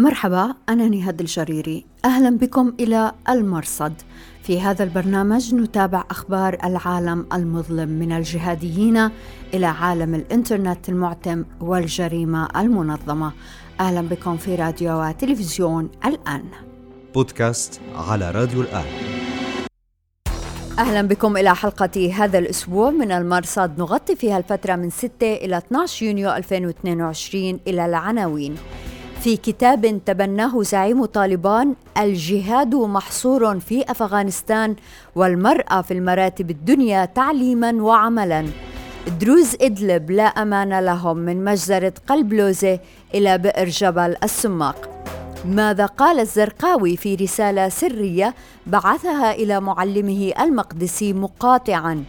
[0.00, 1.84] مرحبا أنا نهاد الجريري.
[2.04, 3.92] أهلا بكم إلى المرصد.
[4.42, 9.10] في هذا البرنامج نتابع أخبار العالم المظلم من الجهاديين
[9.54, 13.32] إلى عالم الإنترنت المعتم والجريمة المنظمة.
[13.80, 16.44] أهلا بكم في راديو وتلفزيون الآن.
[17.14, 18.84] بودكاست على راديو الآن.
[20.78, 23.78] أهلا بكم إلى حلقة هذا الأسبوع من المرصد.
[23.78, 28.56] نغطي فيها الفترة من 6 إلى 12 يونيو 2022 إلى العناوين.
[29.20, 34.76] في كتاب تبناه زعيم طالبان الجهاد محصور في أفغانستان
[35.14, 38.46] والمرأة في المراتب الدنيا تعليما وعملا.
[39.20, 42.78] دروز إدلب لا أمان لهم من مجزرة قلب لوزه
[43.14, 45.04] إلى بئر جبل السماق.
[45.44, 48.34] ماذا قال الزرقاوي في رسالة سرية
[48.66, 52.04] بعثها إلى معلمه المقدسي مقاطعا؟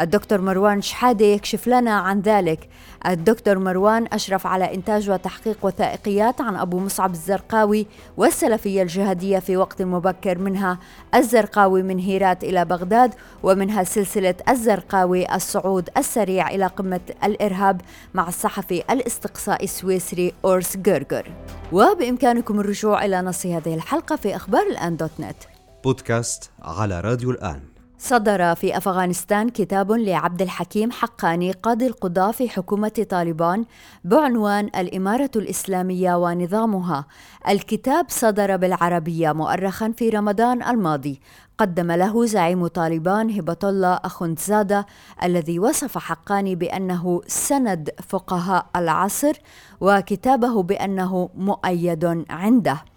[0.00, 2.68] الدكتور مروان شحادة يكشف لنا عن ذلك.
[3.06, 9.82] الدكتور مروان أشرف على إنتاج وتحقيق وثائقيات عن أبو مصعب الزرقاوي والسلفية الجهادية في وقت
[9.82, 10.78] مبكر منها
[11.14, 17.80] الزرقاوي من هيرات إلى بغداد ومنها سلسلة الزرقاوي الصعود السريع إلى قمة الإرهاب
[18.14, 21.32] مع الصحفي الاستقصائي السويسري أورس جرجر.
[21.72, 25.36] وبإمكانكم الرجوع إلى نص هذه الحلقة في أخبار الآن دوت نت.
[25.84, 27.71] بودكاست على راديو الآن.
[28.04, 33.64] صدر في أفغانستان كتاب لعبد الحكيم حقاني قاضي القضاه في حكومة طالبان
[34.04, 37.06] بعنوان الإمارة الإسلامية ونظامها.
[37.48, 41.20] الكتاب صدر بالعربية مؤرخا في رمضان الماضي.
[41.58, 44.86] قدم له زعيم طالبان هبه الله اخندزاده
[45.22, 49.32] الذي وصف حقاني بأنه سند فقهاء العصر
[49.80, 52.91] وكتابه بأنه مؤيد عنده.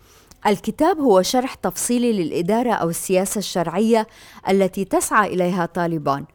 [0.48, 4.08] الكتاب هو شرح تفصيلي للإدارة أو السياسة الشرعية
[4.50, 6.26] التي تسعى إليها طالبان.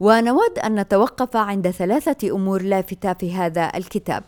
[0.00, 4.22] ونود أن نتوقف عند ثلاثة أمور لافتة في هذا الكتاب.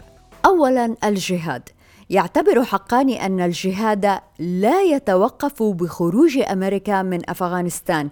[0.44, 1.68] أولا الجهاد.
[2.10, 8.08] يعتبر حقاني أن الجهاد لا يتوقف بخروج أمريكا من أفغانستان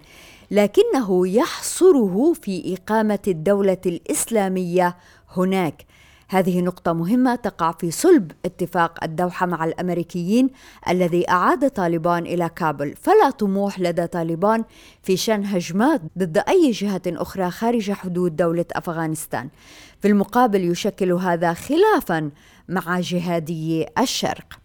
[0.51, 4.97] لكنه يحصره في إقامة الدولة الإسلامية
[5.37, 5.85] هناك.
[6.27, 10.49] هذه نقطة مهمة تقع في صلب اتفاق الدوحة مع الأمريكيين
[10.89, 12.95] الذي أعاد طالبان إلى كابل.
[12.95, 14.63] فلا طموح لدى طالبان
[15.03, 19.49] في شن هجمات ضد أي جهة أخرى خارج حدود دولة أفغانستان.
[20.01, 22.31] في المقابل يشكل هذا خلافا
[22.69, 24.64] مع جهادي الشرق.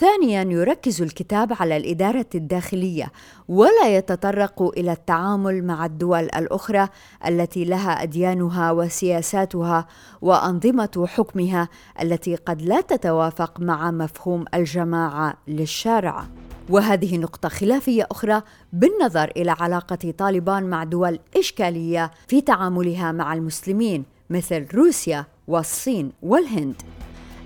[0.00, 3.12] ثانيا يركز الكتاب على الإدارة الداخلية
[3.48, 6.88] ولا يتطرق إلى التعامل مع الدول الأخرى
[7.26, 9.86] التي لها أديانها وسياساتها
[10.22, 11.68] وأنظمة حكمها
[12.02, 16.26] التي قد لا تتوافق مع مفهوم الجماعة للشارع
[16.70, 18.42] وهذه نقطة خلافية أخرى
[18.72, 26.82] بالنظر إلى علاقة طالبان مع دول إشكالية في تعاملها مع المسلمين مثل روسيا والصين والهند.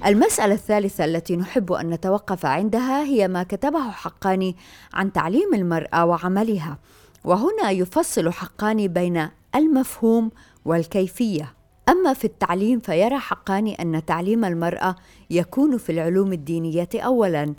[0.06, 4.56] المسألة الثالثة التي نحب أن نتوقف عندها هي ما كتبه حقاني
[4.94, 6.78] عن تعليم المرأة وعملها،
[7.24, 10.30] وهنا يفصل حقاني بين المفهوم
[10.64, 11.54] والكيفية.
[11.88, 14.96] أما في التعليم فيرى حقاني أن تعليم المرأة
[15.30, 17.54] يكون في العلوم الدينية أولاً،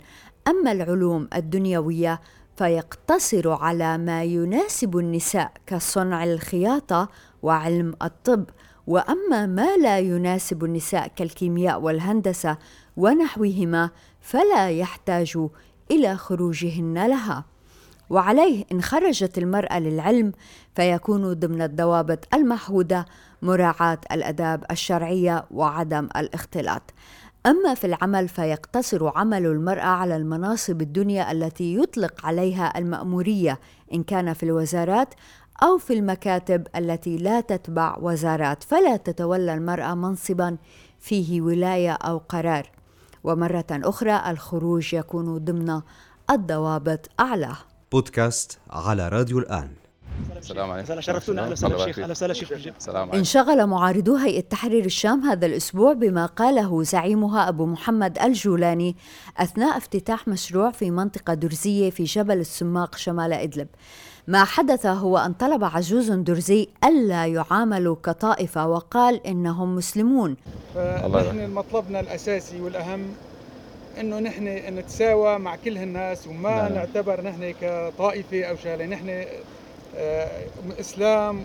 [0.48, 2.20] أما العلوم الدنيوية
[2.56, 7.08] فيقتصر على ما يناسب النساء كصنع الخياطة
[7.42, 8.44] وعلم الطب
[8.86, 12.58] وأما ما لا يناسب النساء كالكيمياء والهندسة
[12.96, 15.38] ونحوهما فلا يحتاج
[15.90, 17.44] إلى خروجهن لها.
[18.10, 20.32] وعليه إن خرجت المرأة للعلم
[20.74, 23.06] فيكون ضمن الضوابط المحوده
[23.42, 26.82] مراعاة الأداب الشرعية وعدم الاختلاط.
[27.46, 33.60] أما في العمل فيقتصر عمل المرأة على المناصب الدنيا التي يطلق عليها المأمورية
[33.94, 35.14] إن كان في الوزارات
[35.62, 40.56] أو في المكاتب التي لا تتبع وزارات فلا تتولى المرأة منصبا
[41.00, 42.70] فيه ولاية أو قرار.
[43.24, 45.80] ومرة أخرى الخروج يكون ضمن
[46.30, 47.52] الضوابط أعلى
[47.92, 49.68] بودكاست على راديو الآن.
[50.36, 51.00] السلام عليكم.
[51.00, 51.42] شرفتونا.
[51.42, 51.98] أهلا وسهلا شيخ.
[51.98, 53.16] أهلا وسهلا شيخ السلام عليكم.
[53.16, 58.96] انشغل معارضو هيئة تحرير الشام هذا الأسبوع بما قاله زعيمها أبو محمد الجولاني
[59.36, 63.68] أثناء افتتاح مشروع في منطقة درزية في جبل السماق شمال إدلب.
[64.28, 70.36] ما حدث هو أن طلب عجوز درزي ألا يعاملوا كطائفة وقال إنهم مسلمون
[70.76, 73.00] نحن مطلبنا الأساسي والأهم
[74.00, 74.44] إنه نحن
[74.78, 76.62] نتساوى مع كل الناس وما لا.
[76.62, 76.72] نعم.
[76.74, 79.24] نعتبر نحن كطائفة أو شغلة نحن
[79.96, 80.28] آه
[80.80, 81.44] إسلام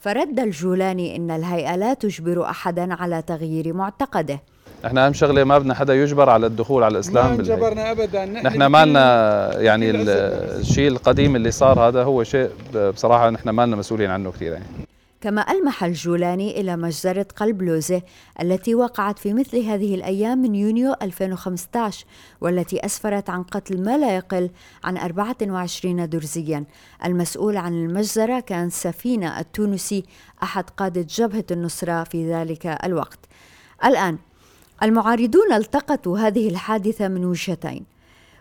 [0.00, 4.40] فرد الجولاني إن الهيئة لا تجبر احدا على تغيير معتقده
[4.84, 8.24] إحنا اهم شغلة ما بدنا حدا يجبر على الدخول على الإسلام ما جبرنا ابدا.
[8.24, 13.76] نحن ما لنا يعني الشيء القديم اللي صار هذا هو شيء بصراحة نحن ما لنا
[13.76, 14.66] مسؤولين عنه كثير يعني.
[15.20, 18.02] كما ألمح الجولاني إلى مجزرة قلب لوزة
[18.42, 22.04] التي وقعت في مثل هذه الأيام من يونيو 2015
[22.40, 24.50] والتي أسفرت عن قتل ما لا يقل
[24.84, 26.64] عن 24 درزيا.
[27.04, 30.04] المسؤول عن المجزرة كان سفينة التونسي
[30.42, 33.18] أحد قادة جبهة النصرة في ذلك الوقت.
[33.84, 34.18] الآن
[34.82, 37.84] المعارضون التقطوا هذه الحادثة من وجهتين.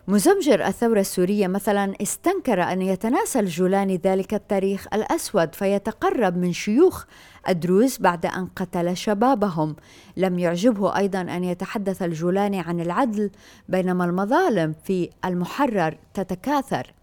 [0.08, 7.06] مزمجر الثورة السورية مثلا استنكر أن يتناسى الجولاني ذلك التاريخ الأسود فيتقرب من شيوخ
[7.50, 9.76] الدروز بعد أن قتل شبابهم.
[10.18, 13.32] لم يعجبه أيضا أن يتحدث الجولاني عن العدل
[13.70, 16.94] بينما المظالم في المحرر تتكاثر.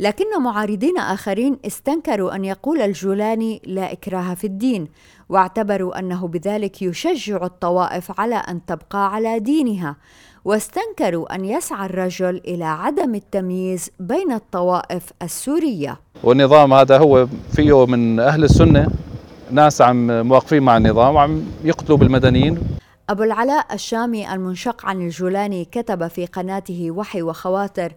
[0.00, 4.88] لكن معارضين آخرين استنكروا أن يقول الجولاني لا إكراه في الدين
[5.28, 9.96] واعتبروا أنه بذلك يشجع الطوائف على أن تبقى على دينها
[10.44, 16.00] واستنكروا أن يسعى الرجل إلى عدم التمييز بين الطوائف السورية.
[16.24, 18.88] والنظام هذا هو فيه من أهل السنة
[19.50, 22.58] ناس عم موقفين مع النظام وعم يقتلوا بالمدنيين.
[23.10, 27.92] أبو العلاء الشامي المنشق عن الجولاني كتب في قناته وحي وخواطر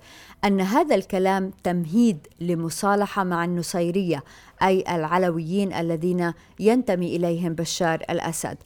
[0.45, 4.23] أن هذا الكلام تمهيد لمصالحة مع النصيرية
[4.63, 8.57] أي العلويين الذين ينتمي إليهم بشار الأسد.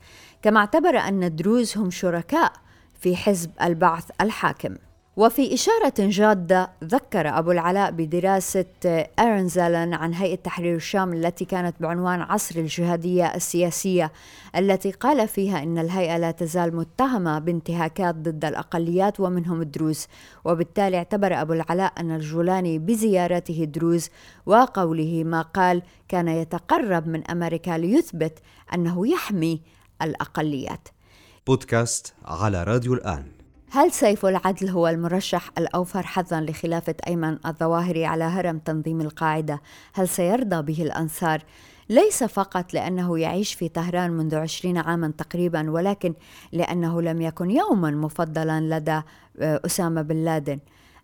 [0.42, 2.54] كما اعتبر أن الدروز هم شركاء
[3.00, 4.76] في حزب البعث الحاكم.
[5.18, 8.66] وفي إشارة جادة ذكر أبو العلاء بدراسة
[9.20, 14.12] أرن زالن عن هيئة تحرير الشام التي كانت بعنوان عصر الجهادية السياسية
[14.56, 20.08] التي قال فيها إن الهيئة لا تزال متهمة بانتهاكات ضد الأقليات ومنهم الدروز
[20.46, 24.10] وبالتالي اعتبر أبو العلاء أن الجولاني بزيارته الدروز
[24.46, 28.40] وقوله ما قال كان يتقرب من أمريكا ليثبت
[28.74, 29.62] أنه يحمي
[30.02, 30.88] الأقليات.
[31.48, 33.37] بودكاست على راديو الآن.
[33.72, 39.62] هل سيف العدل هو المرشح الأوفر حظا لخلافة أيمن الظواهري على هرم تنظيم القاعدة؟
[39.94, 41.44] هل سيرضى به الأنصار؟
[41.90, 46.14] ليس فقط لأنه يعيش في طهران منذ عشرين عاما تقريبا ولكن
[46.52, 49.02] لأنه لم يكن يوما مفضلا لدى
[49.40, 50.60] آه، أسامة بن لادن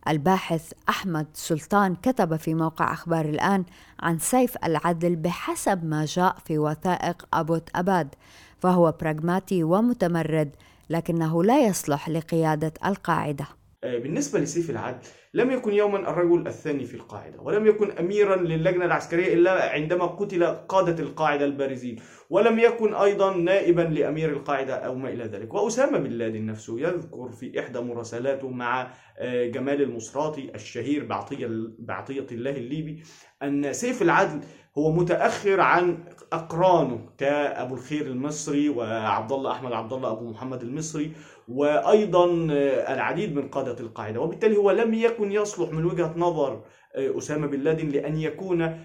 [0.07, 3.63] الباحث أحمد سلطان كتب في موقع أخبار الآن
[3.99, 8.15] عن سيف العدل بحسب ما جاء في وثائق أبوت أباد
[8.59, 10.55] فهو براغماتي ومتمرد
[10.93, 13.45] لكنه لا يصلح لقيادة القاعدة.
[13.83, 14.97] آه، بالنسبة لسيف العدل
[15.33, 20.43] لم يكن يوما الرجل الثاني في القاعدة ولم يكن أميرا للجنة العسكرية إلا عندما قتل
[20.45, 21.95] قادة القاعدة البارزين
[22.29, 25.53] ولم يكن أيضا نائبا لأمير القاعدة أو ما إلى ذلك.
[25.53, 31.47] وأسامة بن لادن نفسه يذكر في إحدى مراسلاته مع آه، جمال المصراتي الشهير بعطية,
[31.79, 33.03] بعطية الله الليبي
[33.43, 34.39] أن سيف العدل
[34.77, 35.97] هو متأخر عن
[36.33, 41.11] أقرانه كأبو الخير المصري وعبد الله أحمد عبد الله أبو محمد المصري
[41.47, 44.19] وأيضا آه، العديد من قادة القاعدة.
[44.19, 46.63] وبالتالي هو لم يكن يصلح من وجهة نظر
[46.95, 48.79] آه، أسامة بن لادن لأن يكون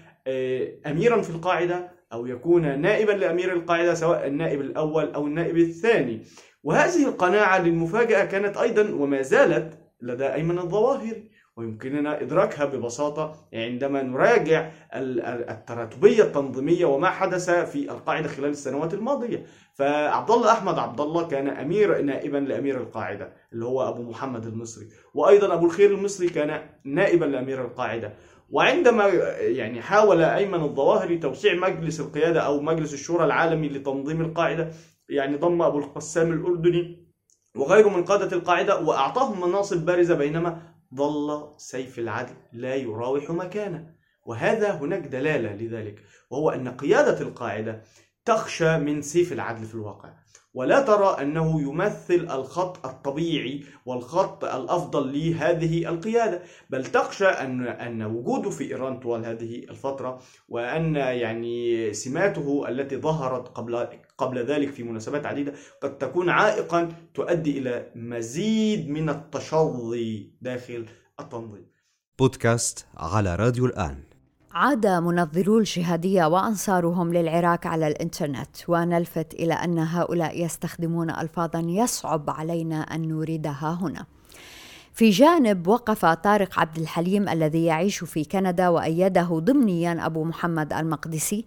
[0.85, 6.21] أميرا في القاعدة أو يكون نائبا لأمير القاعدة سواء النائب الأول أو النائب الثاني.
[6.63, 14.71] وهذه القناعة للمفاجأة كانت أيضا وما زالت لدى أيمن الظواهري ويمكننا إدراكها ببساطة عندما نراجع
[14.93, 19.45] التراتبية التنظيمية وما حدث في القاعدة خلال السنوات الماضية.
[19.73, 24.87] فعبد الله أحمد عبد الله كان أمير نائبا لأمير القاعدة اللي هو أبو محمد المصري.
[25.13, 28.13] وأيضا أبو الخير المصري كان نائبا لأمير القاعدة.
[28.49, 29.07] وعندما
[29.39, 34.69] يعني حاول أيمن الظواهري توسيع مجلس القيادة أو مجلس الشورى العالمي لتنظيم القاعدة
[35.09, 37.09] يعني ضم أبو القسام الأردني
[37.55, 40.61] وغيره من قادة القاعدة وأعطاهم مناصب بارزة بينما
[40.95, 43.95] ظل سيف العدل لا يراوح مكانه.
[44.25, 47.83] وهذا هناك دلالة لذلك وهو أن قيادة القاعدة
[48.25, 50.13] تخشى من سيف العدل في الواقع.
[50.53, 56.41] ولا ترى أنه يمثل الخط الطبيعي والخط الأفضل لهذه القيادة.
[56.69, 63.47] بل تخشى أن أن وجوده في إيران طوال هذه الفترة وأن يعني سماته التي ظهرت
[63.47, 63.87] قبل
[64.17, 70.85] قبل ذلك في مناسبات عديدة قد تكون عائقا تؤدي إلى مزيد من التشظي داخل
[71.19, 71.65] التنظيم.
[72.19, 74.08] بودكاست على راديو الآن.
[74.51, 82.81] عاد منظرو الجهادية وأنصارهم للعراق على الإنترنت ونلفت إلى أن هؤلاء يستخدمون ألفاظا يصعب علينا
[82.81, 84.05] أن نوردها هنا.
[84.93, 91.45] في جانب وقف طارق عبد الحليم الذي يعيش في كندا وأيده ضمنيا أبو محمد المقدسي.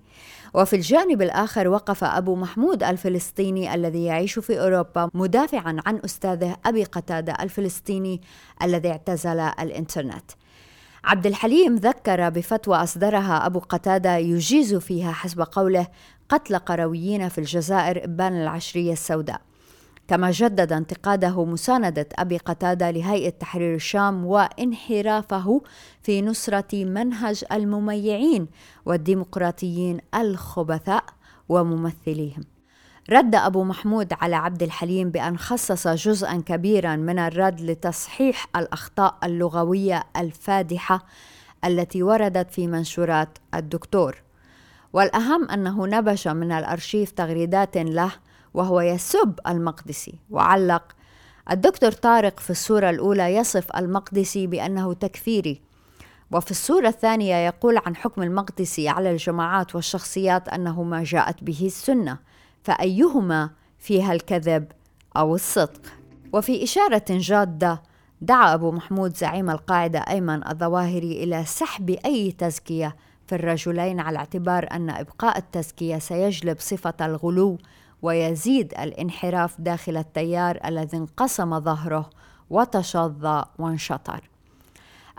[0.55, 6.85] وفي الجانب الآخر وقف أبو محمود الفلسطيني الذي يعيش في أوروبا مدافعا عن أستاذه أبي
[6.85, 8.21] قتادة الفلسطيني
[8.63, 10.31] الذي اعتزل الإنترنت.
[11.05, 15.87] عبد الحليم ذكر بفتوى أصدرها أبو قتادة يجيز فيها حسب قوله
[16.29, 19.41] قتل قرويين في الجزائر إبان العشرية السوداء.
[20.09, 25.63] كما جدد انتقاده مساندة أبي قتادة لهيئة تحرير الشام وانحرافه
[26.03, 28.47] في نصرة منهج المميعين
[28.87, 31.05] والديمقراطيين الخبثاء
[31.49, 32.45] وممثليهم.
[33.11, 40.05] رد أبو محمود على عبد الحليم بأن خصص جزءا كبيرا من الرد لتصحيح الأخطاء اللغوية
[40.17, 41.07] الفادحة
[41.65, 44.23] التي وردت في منشورات الدكتور.
[44.93, 48.13] والأهم أنه نبش من الأرشيف تغريدات له
[48.55, 50.15] وهو يسب المقدسي.
[50.31, 50.83] وعلق
[51.51, 55.61] الدكتور طارق في الصورة الأولى يصف المقدسي بأنه تكفيري.
[56.33, 62.32] وفي الصورة الثانية يقول عن حكم المقدسي على الجماعات والشخصيات أنه ما جاءت به السنة.
[62.63, 64.73] فأيهما فيها الكذب
[65.17, 65.81] أو الصدق؟
[66.33, 67.83] وفي إشارة جادة
[68.21, 74.69] دعا أبو محمود زعيم القاعدة أيمن الظواهري إلى سحب أي تزكية في الرجلين على اعتبار
[74.73, 77.59] أن إبقاء التزكية سيجلب صفة الغلو
[78.03, 82.11] ويزيد الانحراف داخل التيار الذي انقسم ظهره
[82.51, 84.32] وتشظى وانشطر.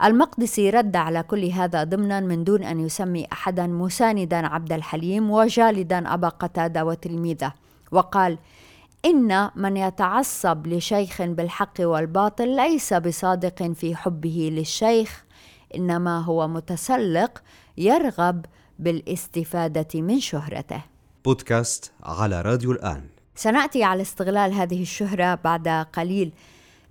[0.04, 6.14] المقدسي رد على كل هذا ضمنا من دون أن يسمي أحدا مساندا عبد الحليم وجالدا
[6.14, 7.54] أبا قتادة وتلميذه
[7.92, 8.38] وقال
[9.06, 15.24] إن من يتعصب لشيخ بالحق والباطل ليس بصادق في حبه للشيخ
[15.76, 17.42] إنما هو متسلق
[17.78, 18.46] يرغب
[18.80, 20.82] بالاستفادة من شهرته.
[21.26, 23.04] بودكاست على راديو الآن.
[23.36, 26.34] سنأتي على استغلال هذه الشهرة بعد قليل.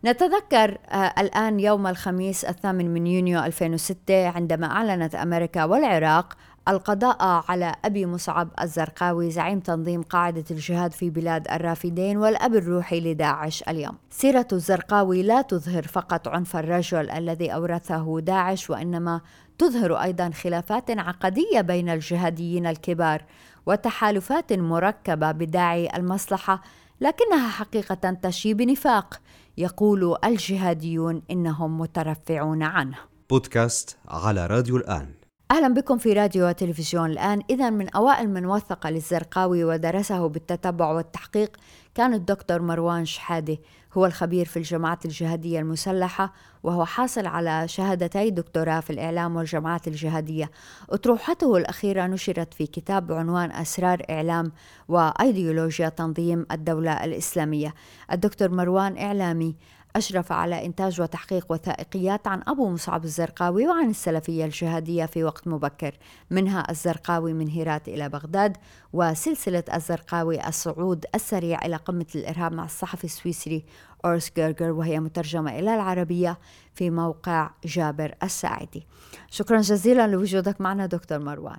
[0.04, 6.36] نتذكر آه الآن يوم الخميس الثامن من يونيو 2006 عندما أعلنت أمريكا والعراق
[6.68, 13.62] القضاء على أبي مصعب الزرقاوي زعيم تنظيم قاعدة الجهاد في بلاد الرافدين والأب الروحي لداعش
[13.68, 13.94] اليوم.
[14.10, 19.20] سيرة الزرقاوي لا تظهر فقط عنف الرجل الذي أورثه داعش وإنما
[19.58, 23.24] تظهر أيضا خلافات عقدية بين الجهاديين الكبار
[23.66, 26.62] وتحالفات مركبة بداعي المصلحة
[27.00, 29.20] لكنها حقيقة تشي بنفاق.
[29.58, 32.96] يقول الجهاديون إنهم مترفعون عنه.
[33.30, 35.08] بودكاست على راديو الآن.
[35.50, 37.42] أهلا بكم في راديو وتلفزيون الآن.
[37.50, 41.56] إذا من أوائل من وثق للزرقاوي ودرسه بالتتبع والتحقيق
[41.94, 43.58] كان الدكتور مروان شحادة
[43.94, 46.32] هو الخبير في الجماعات الجهادية المسلحة
[46.62, 50.50] وهو حاصل على شهادتي دكتوراه في الإعلام والجماعات الجهادية.
[50.90, 54.52] أطروحته الأخيرة نشرت في كتاب بعنوان أسرار إعلام
[54.88, 57.74] وأيديولوجيا تنظيم الدولة الإسلامية.
[58.12, 59.56] الدكتور مروان إعلامي
[59.96, 65.94] أشرف على إنتاج وتحقيق وثائقيات عن أبو مصعب الزرقاوي وعن السلفية الجهادية في وقت مبكر.
[66.30, 68.56] منها الزرقاوي من هيرات إلى بغداد
[68.92, 73.64] وسلسلة الزرقاوي الصعود السريع إلى قمة الإرهاب مع الصحفي السويسري
[74.04, 76.38] أورس جيرجر وهي مترجمة إلى العربية
[76.74, 78.86] في موقع جابر الساعدي.
[79.30, 81.58] شكرا جزيلا لوجودك معنا دكتور مروان.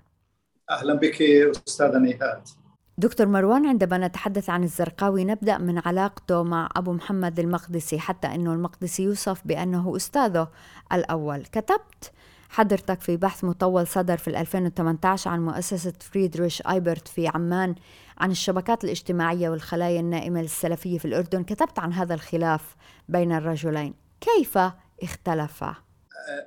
[0.70, 1.22] أهلا بك
[1.68, 2.63] أستاذة نهاد.
[2.98, 8.54] دكتور مروان عندما نتحدث عن الزرقاوي نبدأ من علاقته مع أبو محمد المقدسي حتى إنه
[8.54, 10.52] المقدسي يوصف بأنه أستاذه
[10.94, 11.46] الأول.
[11.46, 12.12] كتبت
[12.50, 17.76] حضرتك في بحث مطول صدر في 2018 عن مؤسسة فريدريش آيبرت في عمان
[18.18, 21.44] عن الشبكات الاجتماعية والخلايا النائمة للسلفية في الأردن.
[21.44, 22.76] كتبت عن هذا الخلاف
[23.10, 23.94] بين الرجلين.
[24.22, 24.58] كيف
[25.04, 25.76] اختلفا؟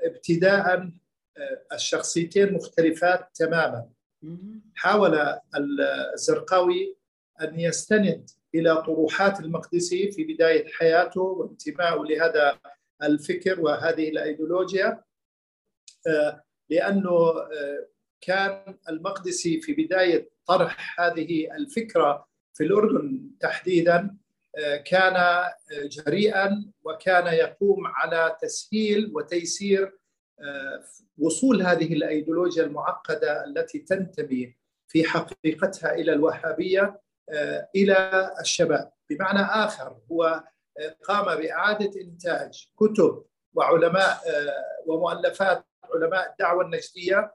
[0.05, 0.91] ابتداء
[1.73, 3.96] الشخصيتين مختلفات تماما.
[4.75, 5.39] حاول
[6.15, 6.97] الزرقاوي
[7.43, 12.59] أن يستند إلى طروحات المقدسي في بداية حياته وانتمائه لهذا
[13.03, 15.05] الفكر وهذه الأيديولوجيا.
[16.71, 17.35] لأنه
[18.21, 24.17] كان المقدسي في بداية طرح هذه الفكرة في الأردن تحديدا
[24.85, 29.99] كان جريئا وكان يقوم على تسهيل وتيسير
[31.19, 34.57] وصول هذه الأيديولوجيا المعقدة التي تنتمي
[34.89, 37.01] في حقيقتها إلى الوهابية
[37.77, 40.45] إلى الشباب، بمعنى آخر هو
[41.05, 43.25] قام بإعادة إنتاج كتب
[43.55, 44.19] وعلماء
[44.87, 47.35] ومؤلفات علماء الدعوة النجدية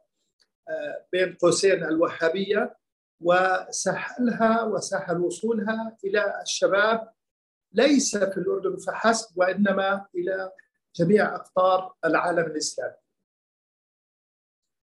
[1.12, 2.78] بين قوسين الوهابية
[3.22, 7.12] وسهلها وسهل وصولها إلى الشباب
[7.74, 10.52] ليس في الأردن فحسب وإنما إلى
[10.96, 12.96] جميع أقطار العالم الإسلامي.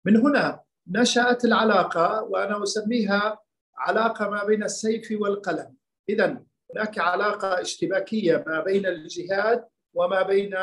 [0.06, 3.40] من هنا نشأت العلاقة وأنا أسميها
[3.78, 5.78] علاقة ما بين السيف والقلم.
[6.10, 6.46] اذا
[6.76, 10.58] هناك علاقة اشتباكية ما بين الجهاد وما بين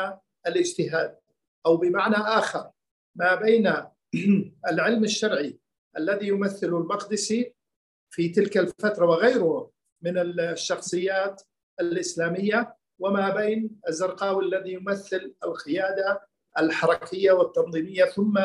[0.47, 1.17] الاجتهاد
[1.65, 2.71] أو بمعنى آخر
[3.15, 3.73] ما بين
[4.71, 5.59] العلم الشرعي
[5.97, 7.55] الذي يمثل المقدسي
[8.09, 9.71] في تلك الفترة وغيره
[10.01, 11.41] من الشخصيات
[11.79, 16.27] الإسلامية وما بين الزرقاوي الذي يمثل القيادة
[16.59, 18.43] الحركية والتنظيمية ثم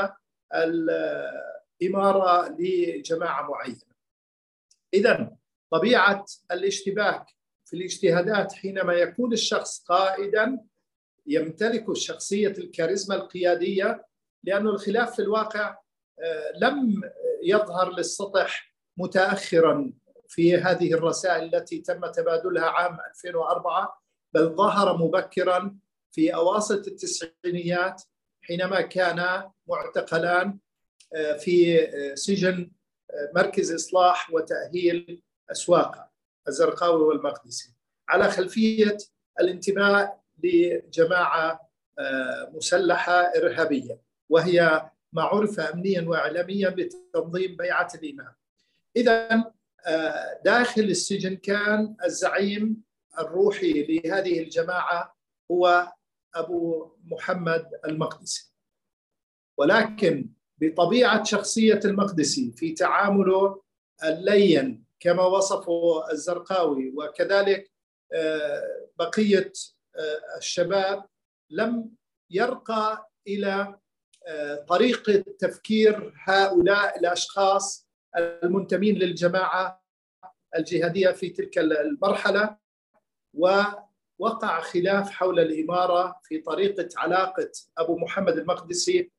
[0.54, 3.88] الإمارة لجماعة معينة.
[4.94, 5.36] إذا
[5.70, 7.26] طبيعة الاشتباك
[7.64, 10.58] في الاجتهادات حينما يكون الشخص قائدا
[11.26, 14.06] يمتلك شخصية الكاريزما القيادية
[14.44, 15.76] لأن الخلاف في الواقع
[16.20, 17.02] آه، لم
[17.42, 19.92] يظهر للسطح متاخرا
[20.28, 23.97] في هذه الرسائل التي تم تبادلها عام 2004
[24.34, 25.78] بل ظهر مبكرا
[26.10, 28.02] في اواسط التسعينيات
[28.42, 30.58] حينما كان معتقلان
[31.14, 32.70] آه، في آه، سجن
[33.34, 36.10] مركز إصلاح وتأهيل أسواق
[36.48, 37.74] الزرقاوي والمقدسي
[38.08, 38.96] على خلفية
[39.40, 41.68] الانتماء لجماعة
[42.52, 48.34] مسلحة إرهابية وهي ما عرف امنيا واعلاميا بتنظيم بيعة الإمام.
[48.96, 49.52] اذا
[49.86, 52.82] آه، داخل السجن كان الزعيم
[53.18, 55.16] الروحي لهذه الجماعة
[55.50, 55.92] هو
[56.34, 58.52] أبو محمد المقدسي.
[59.58, 63.62] ولكن بطبيعة شخصية المقدسي في تعامله
[64.04, 67.70] اللين كما وصفه الزرقاوي وكذلك
[68.12, 69.52] آه، بقية
[69.96, 71.04] آه، الشباب
[71.50, 71.90] لم
[72.30, 73.78] يرقى إلى
[74.68, 79.84] طريقه تفكير هؤلاء الأشخاص المنتمين للجماعة
[80.56, 82.56] الجهادية في تلك المرحلة
[83.38, 89.10] ووقع خلاف حول الإمارة في طريقة علاقة أبو محمد المقدسي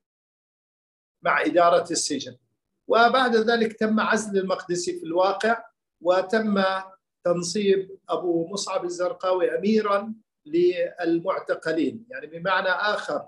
[1.22, 2.38] مع إدارة السجن.
[2.88, 5.64] وبعد ذلك تم عزل المقدسي في الواقع
[6.02, 6.64] وتم
[7.24, 10.14] تنصيب أبو مصعب الزرقاوي اميرا
[10.46, 12.06] للمعتقلين.
[12.10, 13.28] يعني بمعنى آخر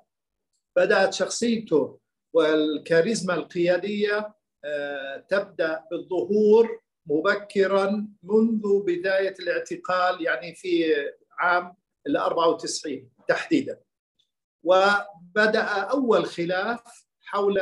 [0.75, 1.99] بدأت شخصيته
[2.33, 4.33] والكاريزما القيادية
[4.65, 10.95] آه، تبدأ بالظهور مبكرا منذ بداية الاعتقال يعني في
[11.39, 11.75] عام
[12.07, 13.79] ال 94 تحديدا.
[14.63, 17.59] وبدأ أول خلاف حول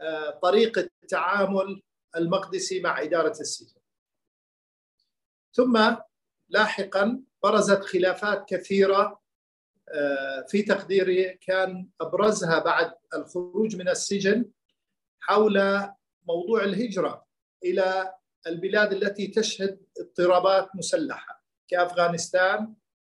[0.00, 1.82] آه، طريقه تعامل
[2.16, 3.80] المقدسي مع إدارة السجن.
[5.52, 5.96] ثم
[6.48, 9.20] لاحقا برزت خلافات كثيرة
[9.92, 14.50] آه، في تقديري كان أبرزها بعد الخروج من السجن
[15.20, 15.88] حول
[16.28, 17.26] موضوع الهجرة
[17.64, 18.14] إلى
[18.46, 22.74] البلاد التي تشهد اضطرابات مسلحة كأفغانستان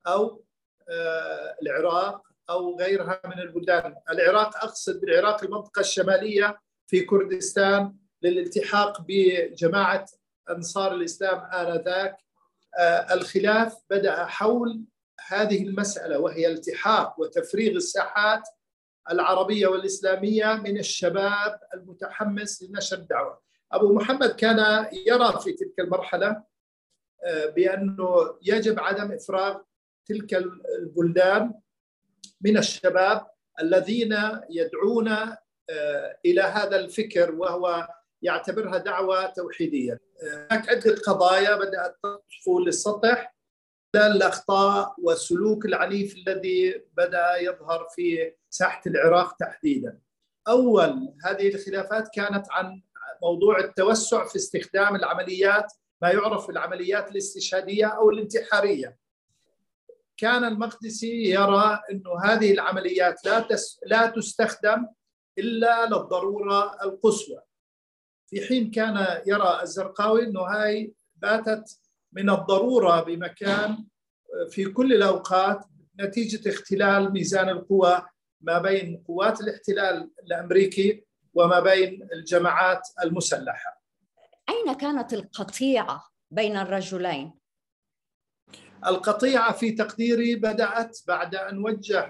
[0.07, 0.45] أو
[0.91, 10.07] آه، العراق أو غيرها من البلدان، العراق أقصد بالعراق المنطقة الشمالية في كردستان للالتحاق بجماعة
[10.51, 12.17] أنصار الإسلام آنذاك.
[12.79, 14.85] آه، الخلاف بدأ حول
[15.29, 18.43] هذه المسألة وهي التحاق وتفريغ الساحات
[19.11, 23.48] العربية والإسلامية من الشباب المتحمس لنشر الدعوة.
[23.73, 26.43] أبو محمد كان يرى في تلك المرحلة
[27.25, 29.59] آه، بأنه يجب عدم إفراغ
[30.07, 30.35] تلك
[30.81, 31.55] البلدان
[32.41, 33.27] من الشباب
[33.61, 34.17] الذين
[34.51, 37.89] يدعون آه، إلى هذا الفكر وهو
[38.23, 43.39] يعتبرها دعوة توحيدية هناك عدة قضايا بدأت تطفو للسطح
[43.97, 49.99] الأخطاء والسلوك العنيف الذي بدأ يظهر في ساحة العراق تحديدا.
[50.49, 52.83] أول هذه الخلافات كانت عن
[53.23, 58.97] موضوع التوسع في استخدام العمليات ما يعرف بالعمليات الاستشهادية أو الانتحارية.
[60.17, 64.87] كان المقدسي يرى إنه هذه العمليات لا تس لا تستخدم
[65.39, 67.41] إلا للضرورة القصوى.
[68.27, 71.65] في حين كان يرى الزرقاوي إنه هاي باتت
[72.13, 73.85] من الضرورة بمكان
[74.51, 75.65] في كل الأوقات
[76.01, 78.03] نتيجة اختلال ميزان القوى
[78.41, 81.05] ما بين قوات الاحتلال الأمريكي
[81.35, 83.83] وما بين الجماعات المسلحة.
[84.49, 87.39] أين كانت القطيعة بين الرجلين؟
[88.87, 92.01] القطيعة في تقديري بدأت بعد أن وجه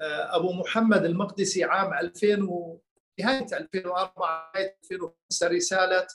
[0.00, 2.80] آه، أبو محمد المقدسي عام 2000 و
[3.20, 6.06] نهاية 2004 2005 رسالة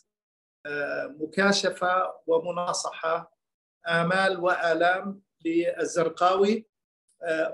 [1.19, 3.37] مكاشفة ومناصحة
[3.87, 6.67] آمال وآلام للزرقاوي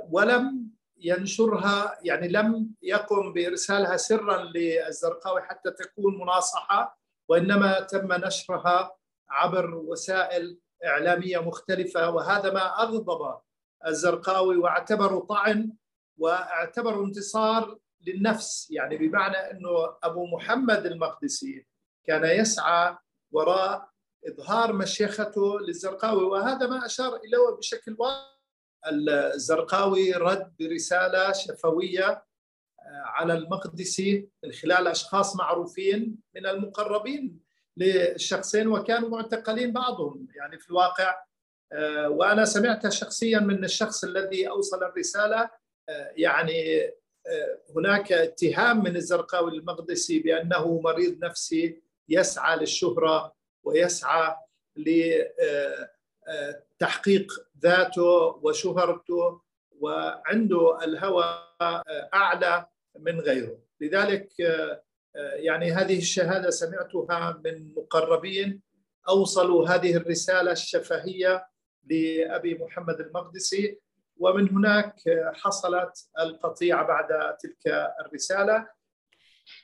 [0.10, 8.95] ولم ينشرها يعني لم يقم بإرسالها سرا للزرقاوي حتى تكون مناصحة وإنما تم نشرها
[9.29, 12.10] عبر وسائل إعلامية مختلفة.
[12.10, 13.39] وهذا ما أغضب
[13.88, 15.73] الزرقاوي واعتبره طعن
[16.17, 17.77] واعتبره انتصار
[18.08, 19.69] للنفس يعني بمعنى إنه
[20.03, 21.67] أبو محمد المقدسي
[22.06, 22.97] كان يسعى
[23.32, 23.89] وراء
[24.27, 26.23] إظهار مشيخته للزرقاوي.
[26.23, 28.33] وهذا ما أشار إليه بشكل واضح
[28.91, 37.39] الزرقاوي رد برسالة شفوية آه، على المقدسي من خلال أشخاص معروفين من المقربين
[37.78, 40.28] للشخصين وكانوا معتقلين بعضهم.
[40.36, 41.24] يعني في الواقع
[41.72, 45.50] آه، وأنا سمعت شخصيا من الشخص الذي أوصل الرسالة
[45.89, 46.91] آه، يعني
[47.76, 54.36] هناك اتهام من الزرقاوي المقدسي بأنه مريض نفسي يسعى للشهرة ويسعى
[56.79, 57.33] تحقيق
[57.63, 59.41] ذاته وشهرته
[59.79, 61.25] وعنده الهوى
[62.13, 62.65] أعلى
[62.99, 63.57] من غيره.
[63.81, 64.29] لذلك
[65.36, 68.62] يعني هذه الشهادة سمعتها من مقربين
[69.09, 71.47] أوصلوا هذه الرسالة الشفهية
[71.89, 73.79] لأبي محمد المقدسي
[74.17, 74.95] ومن هناك
[75.33, 78.67] حصلت القطيعة بعد تلك الرسالة.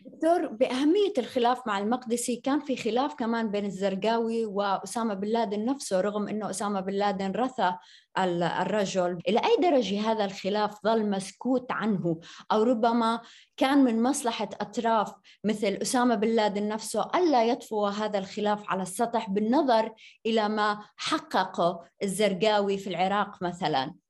[0.05, 6.01] دكتور بأهمية الخلاف مع المقدسي كان في خلاف كمان بين الزرقاوي وأسامة بن لادن نفسه
[6.01, 7.75] رغم أنه أسامة بن لادن رثى
[8.17, 9.19] الرجل.
[9.27, 12.19] إلى أي درجة هذا الخلاف ظل مسكوت عنه؟
[12.51, 13.21] أو ربما
[13.57, 15.13] كان من مصلحة أطراف
[15.43, 19.93] مثل أسامة بن لادن نفسه ألا يطفو هذا الخلاف على السطح بالنظر
[20.25, 24.08] إلى ما حققه الزرقاوي في العراق مثلاً؟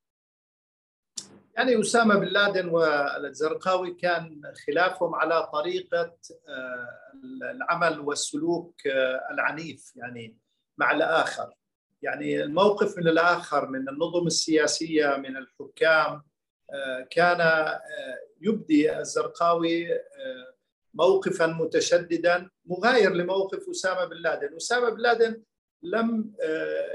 [1.60, 6.18] يعني أسامة بن لادن والزرقاوي كان خلافهم على طريقة
[6.48, 6.88] آه،
[7.52, 10.38] العمل والسلوك آه، العنيف يعني
[10.78, 11.54] مع الآخر.
[12.02, 16.24] يعني الموقف من الآخر من النظم السياسية من الحكام
[16.74, 17.70] آه، كان
[18.42, 19.88] يبدي الزرقاوي
[20.94, 24.56] موقفا متشددا مغاير لموقف أسامة بن لادن.
[24.56, 25.44] أسامة بن لادن
[25.84, 26.34] لم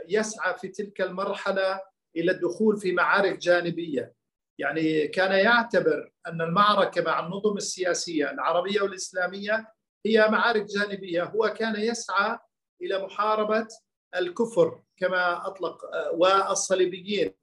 [0.09, 1.81] يسعى في تلك المرحلة
[2.17, 4.24] إلى الدخول في معارك جانبية.
[4.59, 9.73] يعني كان يعتبر أن المعركة مع النظم السياسية العربية والإسلامية
[10.07, 12.39] هي معارك جانبية، هو كان يسعى
[12.83, 13.69] إلى محاربة
[14.17, 15.79] الكفر كما أطلق
[16.15, 17.35] والصليبيين.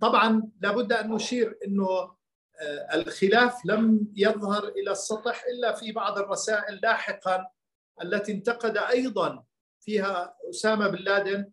[0.00, 2.16] طبعا لابد أن نشير إنه
[2.94, 7.46] الخلاف لم يظهر إلى السطح إلا في بعض الرسائل لاحقا
[8.02, 9.44] التي انتقد أيضا
[9.80, 11.50] فيها أسامة بن لادن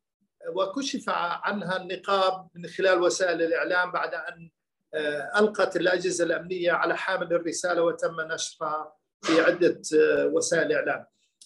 [0.55, 4.49] وكشف عنها النقاب من خلال وسائل الإعلام بعد أن
[4.93, 11.05] آه، ألقت الأجهزة الأمنية على حامل الرسالة وتم نشرها في عدة آه، وسائل إعلام.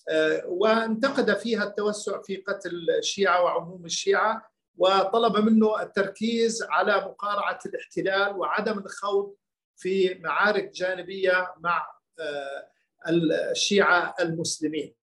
[0.10, 8.36] آه، وانتقد فيها التوسع في قتل الشيعة وعموم الشيعة وطلب منه التركيز على مقارعة الاحتلال
[8.36, 9.36] وعدم الخوض
[9.76, 11.88] في معارك جانبية مع
[13.10, 14.96] الشيعة المسلمين.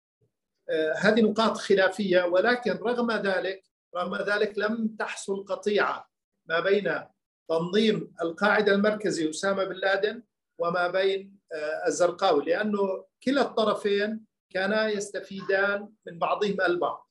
[0.97, 3.63] هذه نقاط خلافية ولكن رغم ذلك
[3.95, 6.09] رغم ذلك لم تحصل قطيعة
[6.45, 7.03] ما بين
[7.49, 10.23] تنظيم القاعدة المركزي أسامة بن لادن
[10.57, 17.09] وما بين آه، الزرقاوي لأنه كلا الطرفين كانا يستفيدان من بعضهم البعض.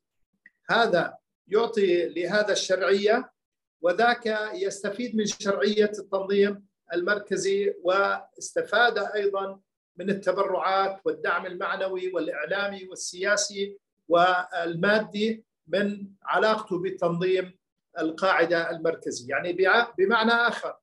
[0.71, 1.16] هذا
[1.49, 3.33] يعطي لهذا الشرعية
[3.81, 9.61] وذاك يستفيد من شرعية التنظيم المركزي واستفاد أيضا
[9.97, 17.59] من التبرعات والدعم المعنوي والإعلامي والسياسي والمادي من علاقته بالتنظيم
[17.98, 19.52] القاعدة المركزية، يعني
[19.98, 20.76] بمعنى آخر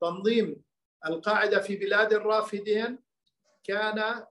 [0.00, 0.62] تنظيم
[1.06, 2.98] القاعدة في بلاد الرافدين
[3.64, 4.24] كان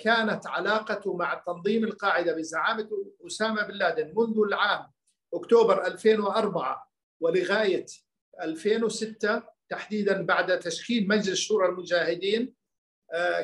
[0.00, 2.88] كانت علاقته مع تنظيم القاعدة بزعامة
[3.26, 4.90] أسامة بن لادن منذ العام
[5.34, 7.86] أكتوبر 2004 ولغاية
[8.42, 12.54] 2006 تحديدا بعد تشكيل مجلس شورى المجاهدين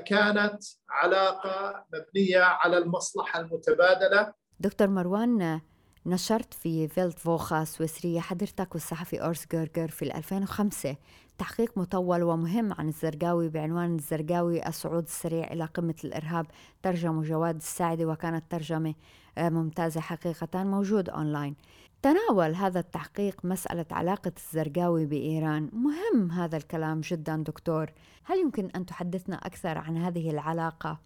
[0.07, 4.35] كانت علاقة مبنية على المصلحة المتبادلة.
[4.61, 5.61] دكتور مروان
[6.07, 10.97] نشرت في فيلت فوخا سويسرية حضرتك والصحفي أورس جيرجر في 2005
[11.39, 16.47] تحقيق مطول ومهم عن الزرقاوي بعنوان الزرقاوي الصعود السريع إلى قمة الإرهاب.
[16.83, 18.95] ترجمة جواد الساعدي وكانت ترجمة
[19.39, 21.57] آه، ممتازة حقيقة موجود أونلاين.
[22.03, 25.71] تناول هذا التحقيق مسألة علاقة الزرقاوي بإيران.
[25.73, 27.93] مهم هذا الكلام جدا دكتور.
[28.25, 31.01] هل يمكن أن تحدثنا أكثر عن هذه العلاقة؟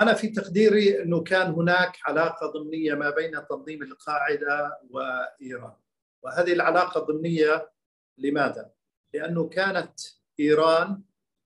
[0.00, 5.74] أنا في تقديري أنه كان هناك علاقة ضمنية ما بين تنظيم القاعدة وإيران.
[6.22, 7.70] وهذه العلاقة ضمنية
[8.18, 8.70] لماذا؟
[9.14, 10.00] لأنه كانت
[10.40, 11.02] إيران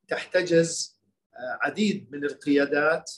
[0.09, 0.97] تحتجز
[1.35, 3.13] آه، عديد من القيادات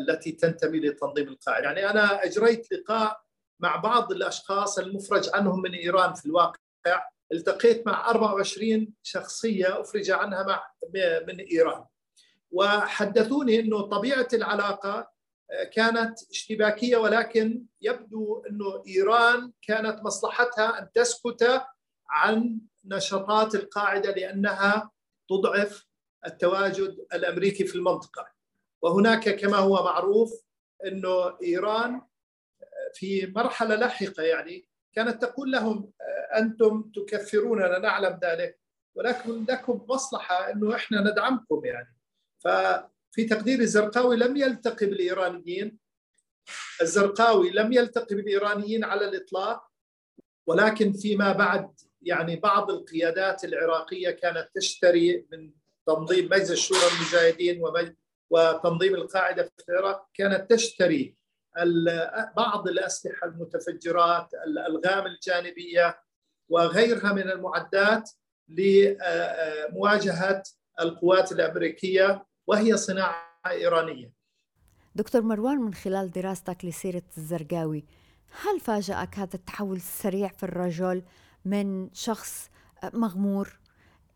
[0.00, 1.64] التي تنتمي لتنظيم القاعدة.
[1.66, 3.20] يعني أنا أجريت لقاء
[3.60, 6.56] مع بعض الأشخاص المفرج عنهم من إيران في الواقع.
[7.32, 10.66] التقيت مع 24 شخصية أفرج عنها مع
[11.28, 11.84] من إيران.
[12.50, 15.10] وحدثوني إنه طبيعة العلاقة
[15.50, 21.62] آه، كانت اشتباكية ولكن يبدو إنه إيران كانت مصلحتها أن تسكت
[22.10, 24.90] عن نشاطات القاعدة لأنها
[25.28, 25.86] تضعف
[26.26, 28.26] التواجد الأمريكي في المنطقة.
[28.82, 30.30] وهناك كما هو معروف
[30.86, 38.60] إنه إيران آه، في مرحلة لاحقة يعني كانت تقول لهم آه، أنتم تكفروننا نعلم ذلك
[38.94, 41.95] ولكن لكم مصلحة إنه إحنا ندعمكم يعني.
[42.46, 45.78] ففي تقدير الزرقاوي لم يلتقي بالايرانيين
[46.82, 49.66] الزرقاوي لم يلتقي بالايرانيين على الإطلاق
[50.46, 55.52] ولكن فيما بعد يعني بعض القيادات العراقية كانت تشتري من
[55.86, 57.62] تنظيم مجلس شورى المجاهدين
[58.30, 61.16] وتنظيم القاعدة في العراق كانت تشتري
[62.36, 66.00] بعض الأسلحة المتفجرات الألغام الجانبية
[66.48, 68.10] وغيرها من المعدات
[68.48, 70.42] لمواجهة
[70.80, 74.12] القوات الأمريكية وهي صناعة إيرانية.
[74.94, 77.84] دكتور مروان من خلال دراستك لسيرة الزرقاوي
[78.42, 81.02] هل فاجأك هذا التحول السريع في الرجل
[81.44, 82.50] من شخص
[82.94, 83.58] مغمور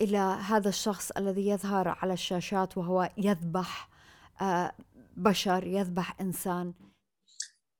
[0.01, 3.91] إلى هذا الشخص الذي يظهر على الشاشات وهو يذبح
[4.43, 4.73] آه،
[5.17, 6.73] بشر يذبح إنسان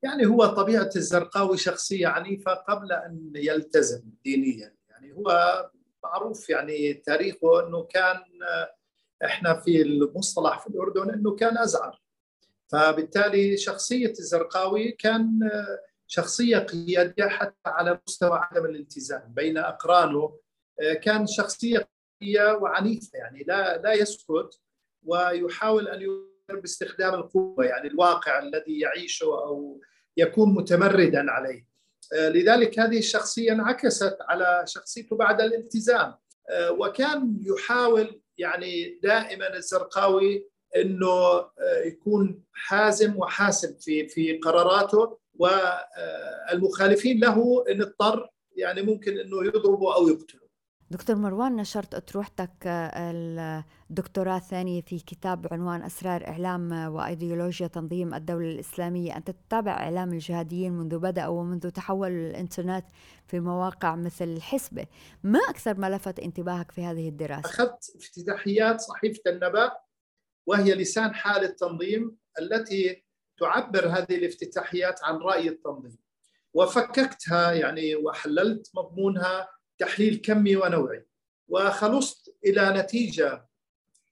[0.03, 5.25] يعني هو طبيعة الزرقاوي شخصية عنيفة قبل أن يلتزم دينيا يعني هو
[6.03, 8.75] معروف يعني تاريخه أنه كان آه،
[9.25, 12.01] إحنا في المصطلح في الأردن إنه كان أزعر.
[12.71, 20.37] فبالتالي شخصية الزرقاوي كان آه، شخصية قيادية حتى على مستوى عدم الالتزام بين اقرانه
[21.01, 21.87] كان شخصية
[22.61, 24.59] وعنيفة يعني لا لا يسكت
[25.03, 29.81] ويحاول أن يؤثر باستخدام القوة يعني الواقع الذي يعيشه أو
[30.17, 31.67] يكون متمردا عليه.
[32.13, 36.15] آه، لذلك هذه الشخصية انعكست على شخصيته بعد الالتزام.
[36.49, 41.49] آه، وكان يحاول يعني دائما الزرقاوي إنه آه،
[41.85, 50.07] يكون حازم وحاسم في في قراراته والمخالفين له ان اضطر يعني ممكن إنه يضربه أو
[50.07, 50.40] يقتله
[50.91, 58.51] دكتور مروان نشرت أطروحتك آه، الدكتوراه الثانية في كتاب بعنوان أسرار إعلام وأيديولوجيا تنظيم الدولة
[58.51, 59.17] الإسلامية.
[59.17, 62.85] أنت تتابع إعلام الجهاديين منذ بدأ ومنذ تحول الإنترنت
[63.27, 64.85] في مواقع مثل الحسبة.
[65.23, 69.71] ما أكثر ما لفت انتباهك في هذه الدراسة؟ أخذت افتتاحيات صحيفة النبأ
[70.45, 73.05] وهي لسان حال التنظيم التي
[73.39, 75.97] تعبر هذه الافتتاحيات عن رأي التنظيم.
[76.53, 81.05] وفككتها يعني وحللت مضمونها تحليل كمي ونوعي.
[81.47, 83.47] وخلصت إلى نتيجة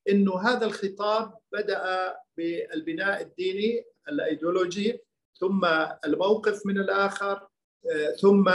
[0.09, 4.99] إنه هذا الخطاب بدأ بالبناء الديني الأيديولوجي
[5.39, 5.65] ثم
[6.05, 7.47] الموقف من الآخر
[8.21, 8.51] ثم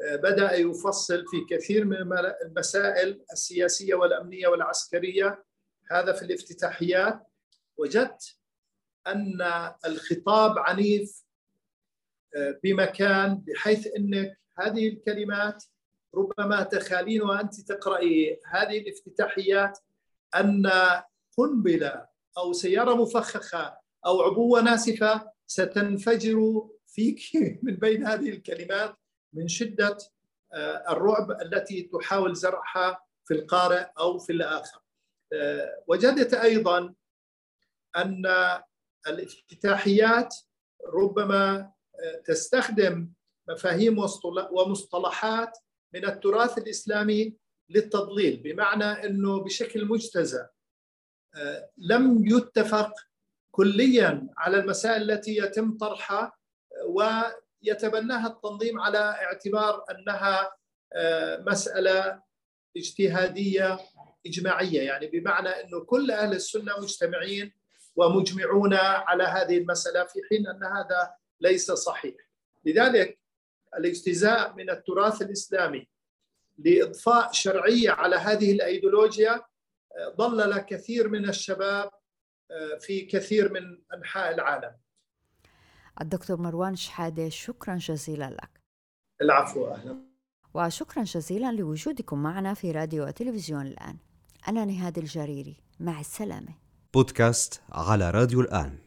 [0.00, 1.96] بدأ يفصل في كثير من
[2.44, 5.44] المسائل السياسية والأمنية والعسكرية.
[5.90, 7.26] هذا في الافتتاحيات.
[7.76, 8.36] وجدت
[9.06, 9.38] أن
[9.86, 11.24] الخطاب عنيف
[12.64, 15.64] بمكان بحيث إنك هذه الكلمات
[16.14, 19.78] ربما تخالين وأنت تقرأي هذه الافتتاحيات
[20.34, 20.70] أن
[21.38, 22.06] قنبلة
[22.38, 27.20] أو سيارة مفخخة أو عبوة ناسفة ستنفجر فيك
[27.62, 28.96] من بين هذه الكلمات
[29.32, 29.98] من شدة
[30.52, 34.80] آه، الرعب التي تحاول زرعها في القارئ أو في الآخر.
[35.32, 36.94] آه، وجدت أيضا
[37.96, 38.22] أن
[39.06, 40.34] الافتتاحيات
[40.94, 43.12] ربما آه، تستخدم
[43.48, 43.98] مفاهيم
[44.52, 45.58] ومصطلحات
[45.94, 47.36] من التراث الإسلامي
[47.68, 50.48] للتضليل بمعنى إنه بشكل مجتزأ
[51.36, 52.92] آه، لم يتفق
[53.50, 56.32] كليا على المسائل التي يتم طرحها
[56.72, 60.52] آه، ويتبناها التنظيم على اعتبار أنها
[60.92, 62.22] آه، مسألة
[62.76, 63.78] اجتهادية
[64.26, 64.82] إجماعية.
[64.82, 67.52] يعني بمعنى إنه كل أهل السنة مجتمعين
[67.96, 72.14] ومجمعون على هذه المسألة في حين أن هذا ليس صحيح.
[72.64, 73.18] لذلك
[73.78, 75.88] الاجتزاء من التراث الإسلامي
[76.58, 79.42] لإضفاء شرعية على هذه الأيديولوجيا
[80.16, 81.90] ضلل كثير من الشباب
[82.50, 84.76] آه، في كثير من أنحاء العالم.
[86.00, 88.60] الدكتور مروان شحادة شكرا جزيلا لك.
[89.22, 89.96] العفو أهلا.
[90.54, 93.96] وشكرا جزيلا لوجودكم معنا في راديو وتلفزيون الآن.
[94.48, 96.54] أنا نهاد الجريري مع السلامة.
[96.94, 98.78] بودكاست على راديو الآن.